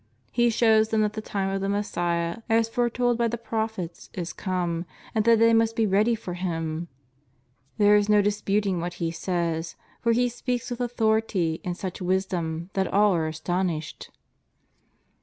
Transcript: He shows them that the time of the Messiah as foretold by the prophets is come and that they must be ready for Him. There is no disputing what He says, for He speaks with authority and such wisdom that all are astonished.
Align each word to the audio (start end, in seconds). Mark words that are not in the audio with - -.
He 0.31 0.49
shows 0.49 0.89
them 0.89 1.01
that 1.01 1.13
the 1.13 1.21
time 1.21 1.51
of 1.51 1.61
the 1.61 1.69
Messiah 1.69 2.37
as 2.49 2.67
foretold 2.67 3.19
by 3.19 3.27
the 3.27 3.37
prophets 3.37 4.09
is 4.15 4.33
come 4.33 4.87
and 5.13 5.25
that 5.25 5.37
they 5.37 5.53
must 5.53 5.75
be 5.75 5.85
ready 5.85 6.15
for 6.15 6.33
Him. 6.33 6.87
There 7.77 7.95
is 7.95 8.09
no 8.09 8.19
disputing 8.19 8.81
what 8.81 8.95
He 8.95 9.11
says, 9.11 9.75
for 10.01 10.11
He 10.13 10.27
speaks 10.27 10.71
with 10.71 10.81
authority 10.81 11.61
and 11.63 11.77
such 11.77 12.01
wisdom 12.01 12.71
that 12.73 12.91
all 12.91 13.13
are 13.13 13.27
astonished. 13.27 14.09